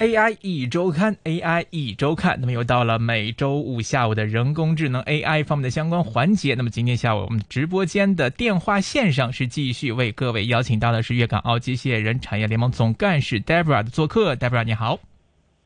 [0.00, 6.54] AI 一周刊，AI 一周刊，那么又到了每周五下午的人工智能 AI 方面的相关环节。
[6.54, 15.00] 那么今天下午我们直播间的电话线上是继续为各位邀请到的是粤港澳机械人产业联盟总干事 Debra 的做客，Debra 你好。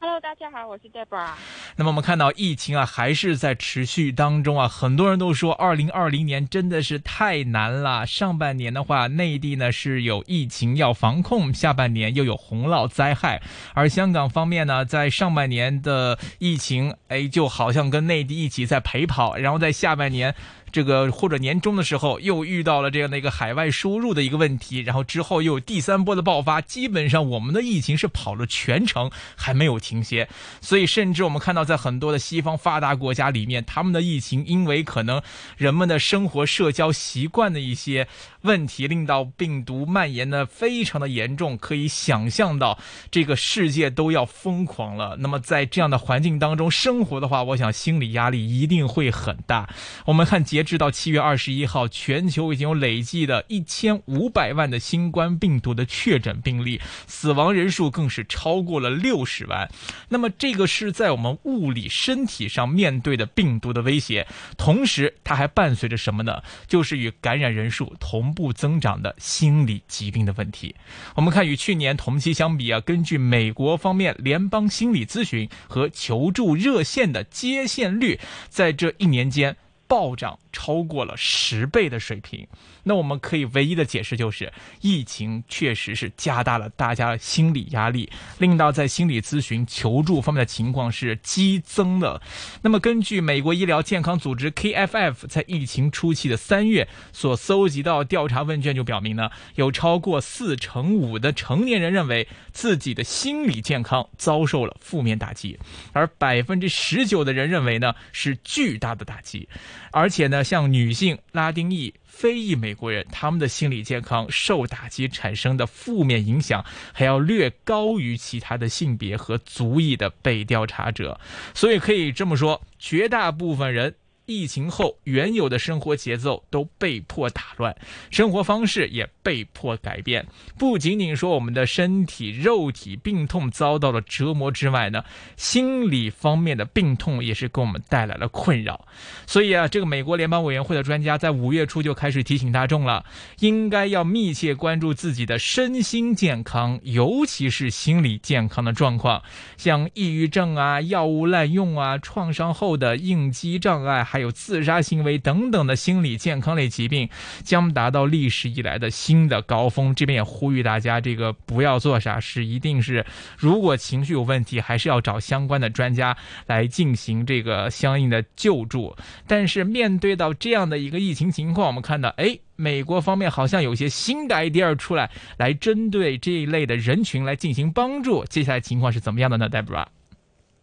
[0.04, 1.28] Hello，大家好，我是 Debra。
[1.76, 8.04] 那么我们看到疫情啊还是在持续当中啊，很多人都说二零二零年真的是太难了。
[8.04, 13.40] 上半年的话，内地呢是有疫情要防控，下半年又有洪涝灾害，
[13.74, 20.34] 而香港方面呢，在上半年的疫情，哎，就好像跟内地一起在陪跑，然后在下半年。
[20.72, 30.28] 这个或者年终的时候又遇到了这样的一个海外输入的一个问题，然后之后又有第三波的爆发，基本上我们的疫情是跑了全程还没有停歇，
[30.60, 35.22] 所以甚至我们看到在很多的西方发达国家里面，他们的疫情因为可能
[35.56, 38.08] 人们的生活社交习惯的一些
[38.40, 42.78] 问题，令到病毒蔓延的非常的严重，可以想象到
[43.10, 45.16] 这个世界都要疯狂了。
[45.18, 49.68] 那么在这样的环境当中生活的话，我想心理压力一定会很大。
[50.06, 50.72] 我们看截。
[50.72, 59.70] 直到七月二十一号，全球已经有累计的一千五百万的新冠病毒的确诊病例，死亡人数更是超过了六十万。
[60.08, 66.42] 那么，这个是在我们物理身体上面对的病毒的威胁，同时它还伴随着什么呢？
[66.66, 70.74] 就是与感染人数同步增长的心理疾病的问题。
[71.14, 78.18] 我们看与去年同期相比啊，根据美国方面联邦心理咨询和求助热线的接线率，
[78.48, 79.54] 在这一年间。
[79.92, 82.48] 暴涨超过了十倍的水平，
[82.84, 92.20] 那我们可以唯一的解释就是，疫情确实是加大了大家的心理压力，令到在心理咨询求助方面的情况是激增的。
[92.62, 105.58] 那么，根据美国医疗健康组织 KFF 在疫情初期的三月所搜集到调查问卷就表明呢，有超过四成五的成年人认为自己的心理健康遭受了负面打击，
[105.92, 109.48] 而百分之十九的人认为呢是巨大的打击。
[109.92, 121.18] 而且呢，像女性、拉丁裔、非裔美国人，他们的心理健康受打击产生的负面影响，还要略高于其他的性别和族裔的被调查者。
[121.54, 123.94] 所以可以这么说，绝大部分人。
[124.26, 127.76] 疫情后，原有的生活节奏都被迫打乱，
[128.10, 130.24] 生活方式也被迫改变。
[130.56, 135.04] 不仅仅说我们的身体、肉体病痛遭到了折磨之外呢，
[135.36, 138.86] 心理方面的病痛也是给我们带来了困扰。
[139.26, 143.04] 所以啊，这个美国联邦委员会的专家在五月初就开始提醒大众了，
[143.40, 149.22] 应该要密切关注自己的身心健康，尤其是心理健康的状况，
[149.56, 154.04] 像抑郁症啊、药物滥用啊、创伤后的应激障碍。
[154.12, 157.10] 还有自杀行为等等的心理健康类疾病
[157.44, 159.94] 将达到历史以来的新的高峰。
[159.94, 163.04] 这边也呼吁大家，这个不要做傻事，一定是
[163.36, 166.16] 如果情绪有问题，还是要找相关的专家
[166.46, 168.96] 来进行这个相应的救助。
[169.26, 178.24] 但是面对到这样的一个疫情情况，我们看到，哎，美国方面好像有些新的 idea 出来，来针对这一类的人群来进行帮助。
[178.26, 179.86] 接下来情况是怎么样的呢，Debra？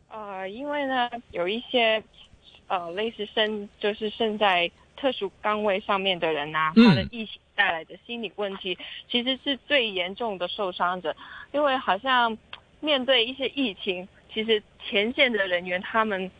[0.09, 2.01] 呃，因为呢，有一些。
[2.69, 8.77] 呃，类似身就是身在特殊岗位上面的人呐，他的疫情带来的心理问题，
[9.09, 11.15] 其实是最严重的受伤者，
[11.51, 12.37] 因为好像
[12.79, 16.31] 面对一些疫情，其实前线的人员他们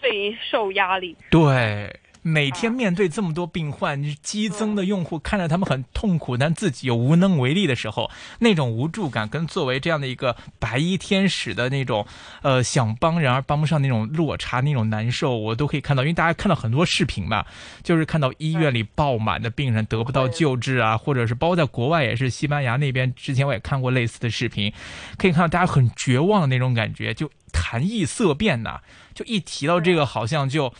[0.00, 1.16] 最受压力。
[1.30, 1.98] 对。
[2.22, 8.10] 每天面对这么多病患，激增的用户，看着他们很痛苦，但自己又无能为力的时候，
[8.40, 12.06] 那种无助感，跟作为这样的一个白衣天使的那种，
[12.42, 16.02] 呃，想帮人而帮不上那种落差，那种难受，我都可以看到。
[16.02, 17.44] 因为大家看到很多视频嘛，
[17.82, 24.70] 就是看到医院里爆满的病人得不到救治啊，或者是包括在国外也是，西班牙那边之前我也看过类似的视频，
[25.16, 28.80] 可以看到大家很绝望的那种感觉，就谈意色变呐，
[29.14, 30.72] 就一提到这个，好像就。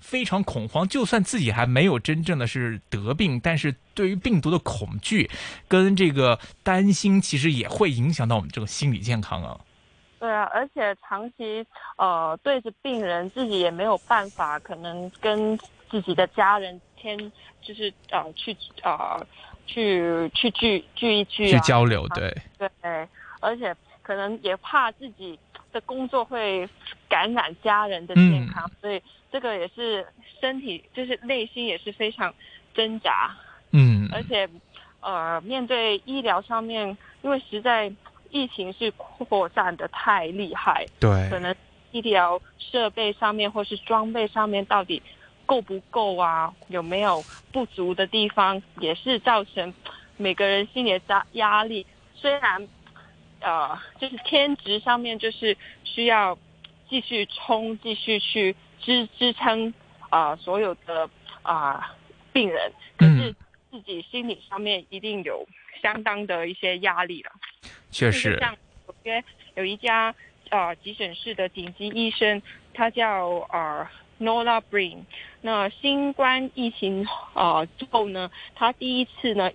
[0.00, 5.30] 非常恐慌，就算自己还没有真正的是得病，但是对于病毒的恐惧
[5.68, 9.60] 跟这个担心，其实也会影响到我们这个心理健康啊。
[10.18, 11.64] 对啊，而且长期
[11.98, 15.56] 呃对着病人，自己也没有办法，可能跟
[15.90, 17.16] 自己的家人天
[17.60, 19.24] 就是呃去呃
[19.66, 23.08] 去去聚聚一聚，去交流，对对，
[23.40, 25.38] 而且可能也怕自己
[25.76, 26.68] 的工作会
[27.08, 29.02] 感染家人的健康，所以。
[29.28, 30.06] 这个也是
[30.40, 32.32] 身体，就是内心也是非常
[32.72, 33.36] 挣扎，
[33.72, 34.48] 嗯，而且，
[35.00, 37.92] 呃，面对医疗上面，因为实在
[38.30, 41.54] 疫情是扩散的太厉害，对，可能
[41.90, 45.02] 医疗设备上面或是装备上面到底
[45.44, 46.54] 够不够啊？
[46.68, 49.74] 有没有不足的地方，也是造成
[50.16, 51.84] 每个人心里的压压力。
[52.14, 52.66] 虽然
[53.40, 56.36] 呃，就是天职上面就是需要
[56.88, 59.72] 继续冲，继续去支支撑
[60.08, 61.08] 啊所有的
[61.42, 61.94] 啊
[62.32, 63.34] 病人，可是
[63.70, 65.46] 自己心理上面一定有
[65.82, 67.30] 相当的一些压力了。
[67.90, 68.56] 确实，像
[68.86, 69.22] 纽约
[69.54, 70.14] 有一家
[70.48, 72.40] 啊急诊室的顶级医生，
[72.72, 73.86] 他叫呃
[74.18, 75.04] Nola Breen。
[75.42, 79.52] 那新冠疫情啊之后呢，他第一次呢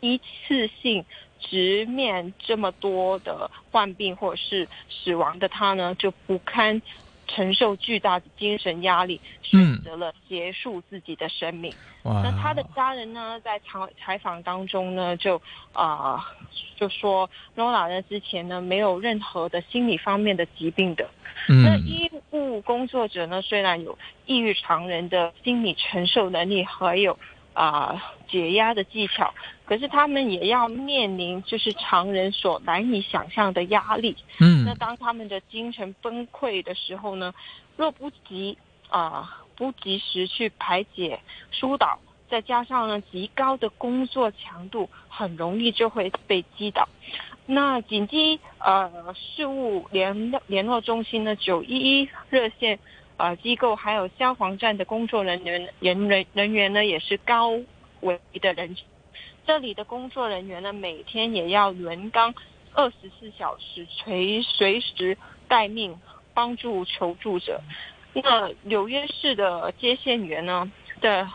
[0.00, 1.04] 一次性。
[1.42, 6.80] 直面这么多的患病或者是死亡的他呢，就不堪
[7.28, 11.72] 承受巨大的精神压力，选择了结束自己的生命。
[12.04, 15.40] 那他的家人呢，在采采访当中呢，就
[15.72, 16.24] 啊
[16.76, 21.08] 就说诺拉呢之前呢没有任何的心理方面的疾病的。
[21.48, 27.18] 那医务工作者呢，虽然有异于常人的心理承受能力，还有。
[27.54, 29.34] 啊，解压的技巧，
[29.72, 34.14] 可是他们也要面临就是常人所难以想象的压力。
[34.38, 37.32] 嗯，那当他们的精神崩溃的时候呢，
[37.78, 38.58] 若不及
[38.90, 41.18] 啊不及时去排解
[41.50, 41.98] 疏导，
[42.28, 46.86] 再加上呢极高的工作强度，很容易就会被击倒。
[47.46, 52.78] 那紧急呃事务联联络中心呢，九一一热线。
[53.16, 57.52] 呃，机构还有消防站的工作人员人人人员呢，也是高
[58.00, 58.84] 危的人群。
[59.46, 62.32] 这里的工作人员呢，每天也要轮岗
[62.72, 65.18] 二十四小时，随随时
[65.48, 65.98] 待命，
[66.32, 67.60] 帮助求助者。
[68.14, 71.28] 那纽约市的接线员呢的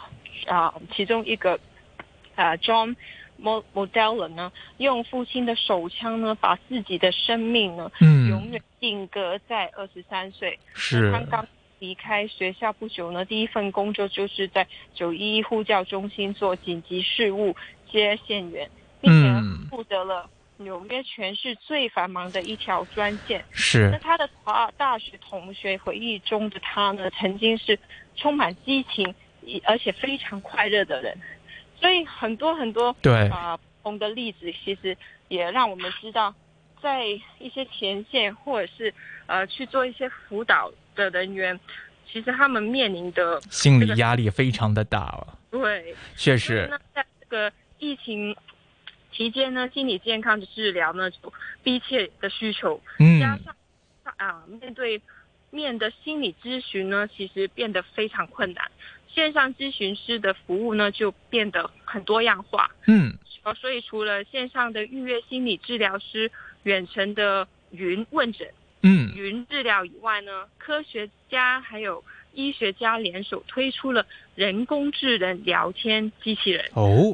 [0.47, 1.59] 啊，其中一个
[2.35, 2.95] 啊，John
[3.41, 11.47] Modell 呢，用父亲的手枪呢，把自己的生命呢，嗯，永远定格在二十三岁，是刚刚。
[11.79, 14.65] 离开学校不久呢，第一份工作就是在
[14.95, 17.55] 九一一呼叫中心做紧急事务
[17.91, 18.69] 接线员，
[19.01, 23.43] 并且负责了纽约全市最繁忙的一条专线。
[23.51, 23.89] 是。
[23.91, 27.77] 那他的大大学同学回忆中的他呢，曾经是
[28.15, 29.13] 充满激情，
[29.63, 31.17] 而且非常快乐的人。
[31.79, 34.97] 所以很多很多对啊不同的例子，其实
[35.27, 36.33] 也让我们知道，
[36.81, 37.05] 在
[37.39, 38.93] 一些前线或者是
[39.25, 40.71] 呃去做一些辅导。
[40.97, 41.59] 的人员，
[42.11, 45.37] 其实他们面临的心理压力非常的大了。
[45.51, 46.67] 对，确实。
[46.71, 48.35] 那在这个疫情
[49.11, 51.33] 期间呢，心理健康的治疗呢，就
[51.63, 52.81] 逼切的需求，
[53.19, 53.55] 加上
[54.17, 55.01] 啊，面对
[55.49, 58.71] 面的心理咨询呢，其实变得非常困难。
[59.07, 62.69] 线上咨询师的服务呢，就变得很多样化。
[62.85, 63.17] 嗯，
[63.59, 66.31] 所以除了线上的预约心理治疗师，
[66.63, 68.47] 远程的云问诊。
[68.83, 72.03] 嗯，云治疗以外呢，科学家还有
[72.33, 77.11] 医学家联手推出了人工智能聊天机器人哦，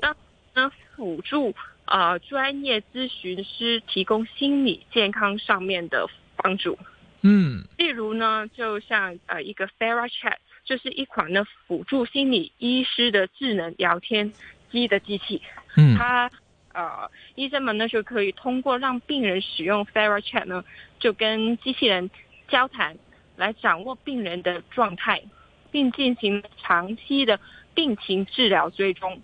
[0.54, 1.54] 那辅助
[1.86, 6.08] 啊专业咨询师提供心理健康上面的
[6.38, 6.78] 帮助。
[7.22, 14.34] 嗯，例如呢，就像呃一个 Fara Chat，就是一款呢辅助心理医师的智能聊天
[14.72, 15.42] 机的机器。
[15.76, 16.30] 嗯，它。
[16.76, 20.66] 呃，医生们呢就可以通过让病人使用 Fara Chat 呢，
[20.98, 22.10] 就跟机器人
[22.48, 22.98] 交谈，
[23.36, 25.22] 来掌握病人的状态，
[25.70, 27.40] 并进行长期的
[27.76, 29.22] 病情治疗追踪。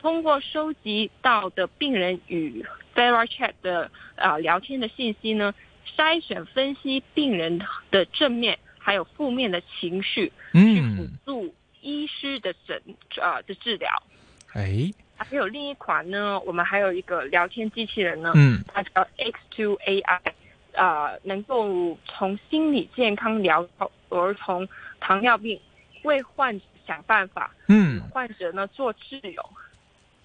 [0.00, 2.64] 通过收集到的病人与
[2.94, 5.54] f e r a Chat 的啊聊天的信息呢，
[5.96, 12.80] 筛选分析病人的正面还有负面的情绪，去辅助医师的诊
[13.20, 13.90] 啊的治疗。
[14.54, 14.90] 哎。
[15.20, 20.20] 还有另一款呢，我们还有一个聊天机器人呢，嗯，它叫 X2 AI，
[20.76, 24.68] 啊，能够从心理健康聊到儿童
[25.00, 25.60] 糖尿病，
[26.04, 29.42] 为患者想办法，嗯，患者呢做挚友，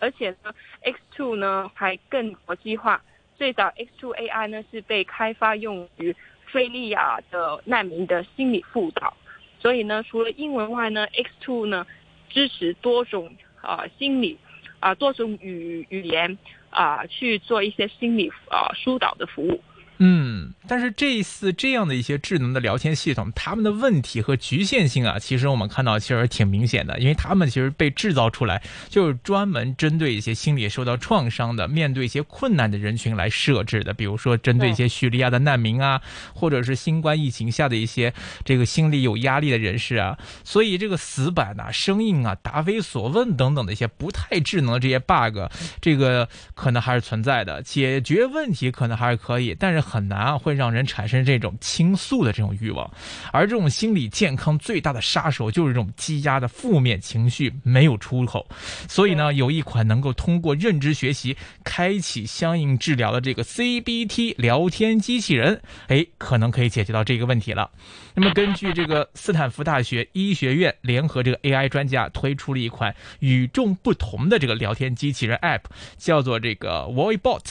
[0.03, 3.01] 而且呢，X2 呢还更国际化，
[3.37, 6.13] 最早 X2 AI 呢是被开发用于
[6.47, 9.15] 菲利亚的难民的心理辅导，
[9.61, 11.87] 所以呢，除了英文外呢，X2 呢
[12.29, 14.37] 支持多种啊心理。
[14.83, 16.37] 啊，多种语语言
[16.69, 19.63] 啊，去做一些心理啊疏导的服务。
[19.99, 36.01] 嗯，但是这一次这样的一些智能的聊天系统，他们的问题和局限性啊，其实我们看到其实挺明显的，因为他们其实被制造出来就是专门针对一些心理受到创伤的、面对一些困难的人群来设置的，比如说针对一些叙利亚的难民啊，
[36.33, 45.37] 或者是新冠疫情下的一些这个心理有压力的人士啊，所以这个死板啊、生硬啊、答非所问等等的一些不太智能的这些 bug，
[45.79, 49.82] 这个可能还是存在的，解决问题可能还是可以，但是。
[49.83, 52.89] 很难啊，会让人产生这种倾诉的这种欲望。
[53.31, 58.47] 而这种心理健康最大的杀手就是这种积压的负面情绪没有出口。
[58.87, 67.69] 所以呢，有一款能够通过认知学习开启相应治疗的这个 CBT 聊天机器人，哎，可能可以解决到这个问题了。
[68.15, 75.61] 那么根据这个斯坦福大学医学院联合这个 AI 专家推出了一款与众不同的这个聊天机器人 App，
[75.97, 77.41] 叫做这个 Voibot。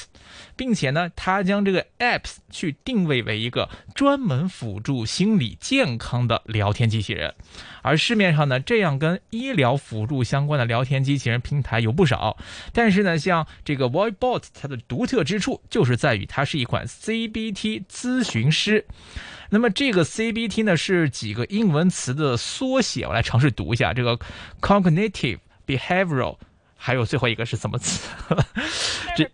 [0.57, 7.35] 并且呢，它将这个 apps 去定位为一个专门辅助心理健康的聊天机器人，
[7.83, 12.37] 而市面上呢，这样跟医疗辅助相关的聊天机器人平台有不少，
[12.73, 18.87] 但是呢，像这个 Voibot，它的独特之处就是在于它是一款 CBT 咨询师。
[19.51, 24.19] 那么这个 CBT 呢，是几个英文词的缩写，我来尝试读一下，这个
[24.61, 26.39] cognitive behavioral。
[26.75, 28.09] 还有最后一个是什么词？
[29.17, 29.31] 这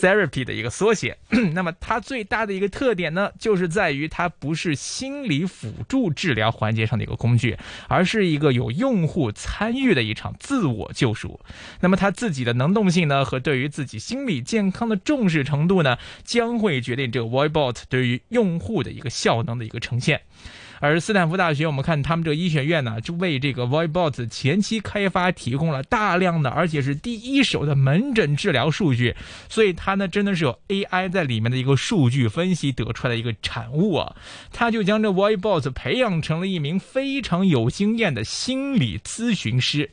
[0.00, 1.16] therapy 的一个缩写。
[1.54, 7.56] 那么它最大的一个特点呢，就是在于它不是心理辅助治疗环节上的一个工具，
[7.88, 11.40] 而是一个有用户参与的一场自我救赎。
[11.80, 20.20] 那么它自己的能动性呢，和对于自己心理健康的重视程度呢，将会决定这个 Voibot 对于用户的一个效能的一个呈现。
[20.80, 29.14] 而斯坦福大学，我们看他们这个医学院呢，就为这个 Voibot 前期开发提供了大量的，而且是第一手的门诊治疗数据，
[29.48, 34.14] 所以它呢真的是有 AI 在里面的一个数据分析得出来的一个产物啊，
[34.52, 39.90] 他就将这 Voibot 培养成了一名非常有经验的心理咨询师。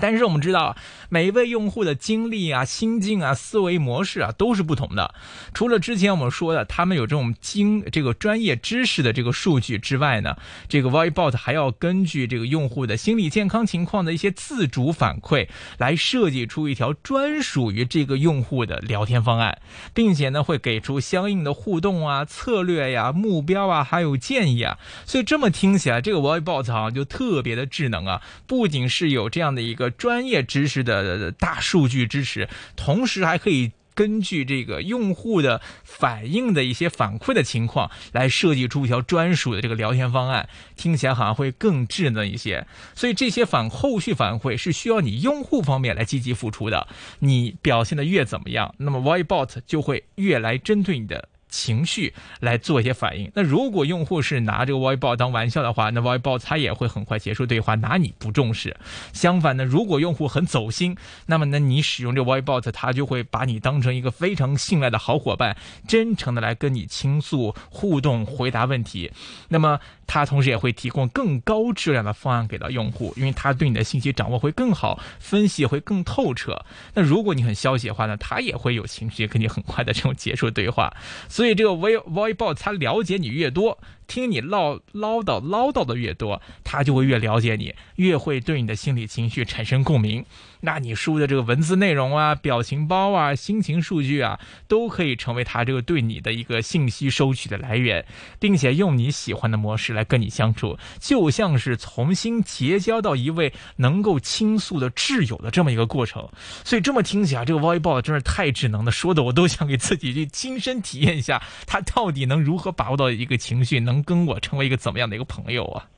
[0.00, 0.76] 但是我们知道，
[1.08, 5.14] 每一位用户的经历啊、心境啊、思维模式啊都是不同的。
[5.52, 10.36] 除了之前我们说的他们有这种经这个专业知识的这个数据之外呢，
[10.68, 19.60] 这个 Voibot 还要根据这个用户的心理健康情况的一些自主反馈，来设计出一条专属于这个用户的聊天方案，
[19.92, 24.78] 并且呢会给出相应的互动啊、策略呀、目标啊，还有建议啊。
[25.04, 29.90] 所以这么听起来，这个 Voibot 啊就特别的智能啊，不仅是有这样的一个个。
[30.00, 42.66] 专业知识的大数据支持，同时还可以根据这个用户的反应的一些反馈的情况，来设计出一条专属的这个聊天方案，听起来好像会更智能一些。
[42.94, 46.86] 所以这些反后续反馈是需要你用户方面来积极付出的。
[47.18, 51.28] 你表现的越怎么样，那么 Voibot 就会越来针对你的。
[51.50, 53.30] 情绪来做一些反应。
[53.34, 58.76] 那如果用户是拿这个 Voibot 当玩笑的话，那 Voibot 他也会很快结束对话，拿你不重视。
[59.12, 69.10] 相反呢，如果用户很走心，那么呢，你使用这 Voibot，他就会把你当成一个非常信赖的好伙伴，真诚的来跟你倾诉、互动、回答问题。
[69.48, 76.64] 那么他同时也会提供更高质量的方案给到用户，因为他对你的信息掌握会更好，分析会更透彻。
[76.94, 80.94] 那如果你很消极的话呢，他也会有情绪，跟你很快的这种结束对话。
[81.40, 83.78] 所以这个 Voi Voibot 它了解你越多。
[84.10, 90.24] 听你唠唠叨唠叨的越多，他就会越了解你，越会对你的心理情绪产生共鸣。
[90.62, 98.04] 那你输的这个文字内容啊、表情包啊、心情数据啊，都可以成为他这个对你的一个信息收取的来源，
[98.40, 106.28] 并且用你喜欢的模式来跟你相处，就像是重新结交到一位能够倾诉的挚友的这么一个过程。
[106.64, 113.99] 所以这么听起来，这个 Voibot 真是太智能了，说的我都想给自己去亲身体验一下，他到底能如何把握到一个情绪能。
[114.02, 115.88] 跟我成为一个怎么样的一个朋友啊？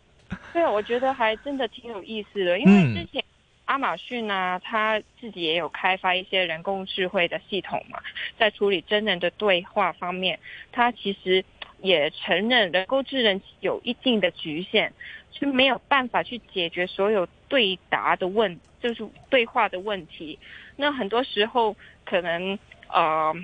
[0.53, 2.59] 对啊，我觉得还真的挺有意思的。
[2.59, 3.23] 因为之前
[3.69, 7.99] 亚马逊呢，他自己也有开发一些人工智慧的系统嘛，
[8.39, 10.39] 在处理真人的对话方面，
[10.71, 11.45] 他其实
[11.81, 14.93] 也承认人工智能有一定的局限，
[15.33, 20.39] 是没有办法去解决所有对答的问，就是对话的问题。
[20.77, 23.35] 那很多时候可能呃，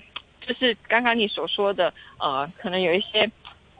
[0.41, 3.31] 就是刚刚你所说的呃，可能有一些。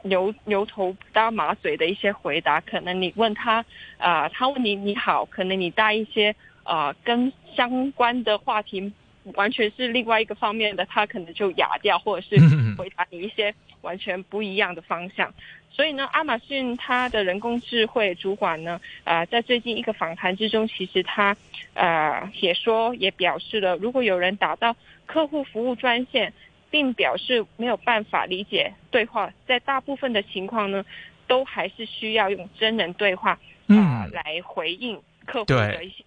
[0.03, 3.63] 牛牛头不搭马嘴的一些回答，可能你问他
[3.97, 8.91] 啊，他问你你好，可能你带一些啊跟相关的话题，
[9.35, 12.37] 完全是另外一个方面的，他可能就哑掉，或者是
[12.77, 15.33] 回答你一些完全不一样的方向。
[15.71, 21.35] 所以呢，亚马逊它的人工智慧主管呢，啊，在最近一个访谈之中，其实他
[21.73, 24.75] 呃也说也表示了，如果有人打到
[25.05, 26.33] 客户服务专线。
[26.71, 30.85] 并表示没有办法理解对话，在大部分的情况呢，
[31.27, 33.31] 都还是需要用真人对话
[33.67, 36.03] 啊来回应客户的一些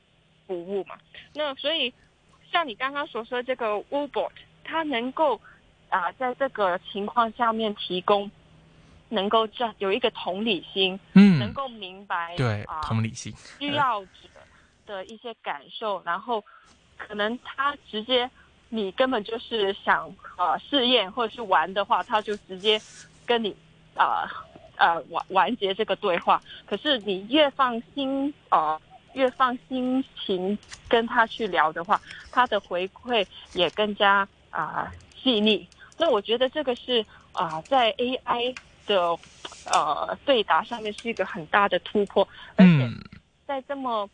[0.47, 0.97] 服务嘛。
[1.35, 1.93] 那所以
[2.51, 4.31] 像你刚刚所说这个 Ubot，
[4.63, 5.41] 它能够
[5.89, 8.31] 啊在这个情况下面提供，
[9.09, 14.11] 能够这有一个同理心，嗯，能够明白对同理心需要者
[14.87, 16.45] 的一些感受，然后
[16.97, 18.31] 可能他直接。
[18.75, 22.81] 你根本就是想呃试验或者是玩的话，他就直接
[23.27, 23.55] 跟你
[23.95, 24.25] 啊
[24.79, 26.43] 呃完完结这个对话。
[26.65, 28.81] 可是你越放心啊，
[29.13, 30.57] 越放心情
[30.89, 32.01] 跟他去聊的话，
[32.31, 34.91] 他的回馈也更加啊
[35.23, 35.69] 细腻。
[35.99, 39.19] 所以我觉得这个是啊在 AI 的
[39.67, 42.27] 呃对答上面是一个很大的突破，
[42.57, 42.89] 而且
[43.47, 44.09] 在这么。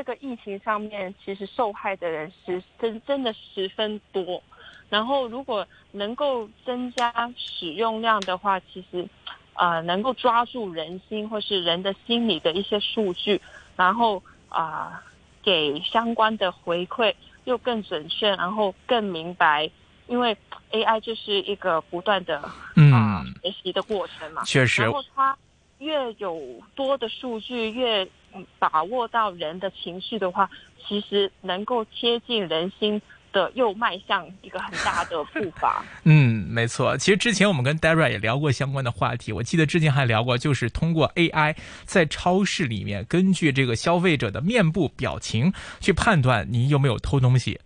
[0.00, 4.42] 这个疫情上面，其实受害的人是真真的十分多。
[4.88, 9.06] 然后，如果能够增加使用量的话，其实，
[9.52, 13.42] 呃，能够抓住人心或是人的心理的一些数据，
[13.76, 15.02] 然后啊，
[15.42, 17.14] 给相关的回馈
[17.44, 19.70] 又更准确，然后更明白。
[20.06, 20.34] 因为
[20.70, 24.80] AI 就是一个不断的啊学习的过程嘛，确实。
[24.80, 25.36] 然后它
[25.76, 26.40] 越有
[26.74, 28.08] 多的数据，越
[28.58, 30.48] 把握到人的情绪的话，
[30.86, 33.00] 其实能够贴近人心
[33.32, 35.84] 的，又迈向一个很大的步伐。
[36.04, 36.96] 嗯，没错。
[36.96, 47.60] 其实之前我们跟 Dara 也聊过相关的话题，我记得之前还聊过，就是通过 AI 在超市里面，根据这个消费者的面部表情去判断你有没有偷东西。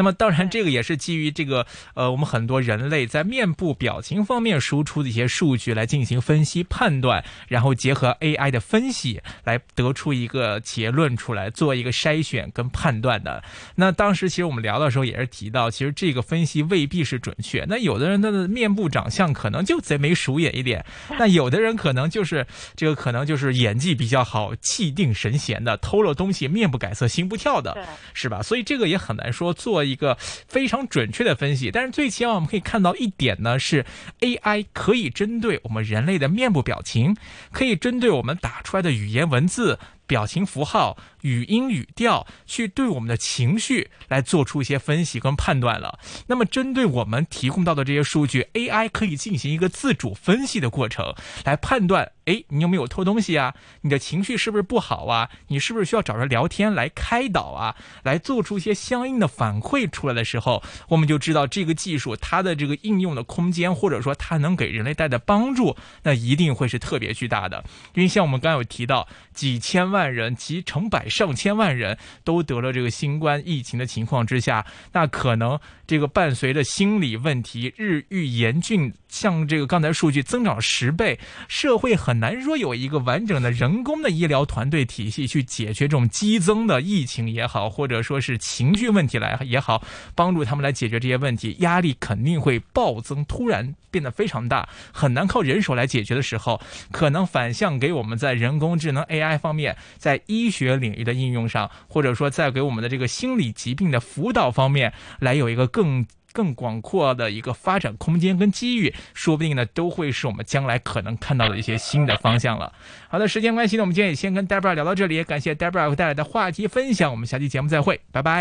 [0.00, 13.44] 那么当然，这个也是基于这个呃，我们很多人类在面部表情方面输出的一些数据来进行分析判断，然后结合 AI 的分析来得出一个结论出来，做一个筛选跟判断的。
[13.74, 17.66] 那当时其实我们聊的时候也是提到，其实这个分析未必是准确。
[17.68, 20.82] 那有的人他的面部长相可能就贼眉鼠眼一点，
[21.18, 27.76] 那有的人可能就是这个可能就是演技比较好，气定神闲的，偷了东西面不改色心不跳的，
[28.14, 28.40] 是吧？
[28.42, 29.84] 所以这个也很难说做。
[29.90, 33.84] 一个非常准确的分析，但是最起码我们可以看到一点呢，是
[34.20, 37.16] AI 可以针对我们人类的面部表情，
[37.52, 39.78] 可以针对我们打出来的语言文字。
[40.10, 46.00] 表情符号、语音语调，去对我们的情绪来做出一些分析跟判断了。
[46.26, 51.14] 那么，针对我们提供到的这些数据，AI 可以进行一个自主分析的过程，
[51.44, 53.54] 来判断：哎，你有没有偷东西啊？
[53.82, 55.30] 你的情绪是不是不好啊？
[55.46, 57.76] 你是不是需要找人聊天来开导啊？
[58.02, 67.62] 来做出一些相应的反馈出来的时候，我们就知道这个技术它的这个应用的空间，或者说它能给人类带来的帮助，那一定会是特别巨大的。
[67.94, 69.99] 因为像我们刚有提到几千万。
[70.00, 89.82] 万人及成百上千万人都得了这个新冠疫情的情况之下，那可能这个伴随着心理问题日益严峻，像这个刚才数据增长十倍，社会很难说有一个完整的人工的医疗团队体系去解决这种激增的疫情也好，或者说是情绪问题来也好，
[90.14, 96.58] 帮助他们来解决这些问题，压力肯定会暴增，突然变得非常大，很难靠人手来解决的时候，
[96.90, 99.76] 可能反向给我们在人工智能 AI 方面。
[99.96, 112.72] 在医学领域的应用上，或者说在给我们的这个心理疾病的辅导方面，来有一个更更广阔的一个发展空间跟机遇，说不定呢，都会是我们将来可能看到的一些新的方向了。
[113.08, 118.38] 好的，时间关系呢，我们今天也先跟 Debra 聊到这里，也感谢 Debra 带来的话题分享，我们下期节目再会，拜拜。